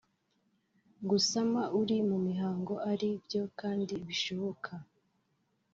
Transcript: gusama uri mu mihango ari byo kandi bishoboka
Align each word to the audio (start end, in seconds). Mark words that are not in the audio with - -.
gusama 1.09 1.61
uri 1.79 1.97
mu 2.09 2.17
mihango 2.27 2.73
ari 2.91 3.09
byo 3.23 3.43
kandi 3.59 3.93
bishoboka 4.07 4.71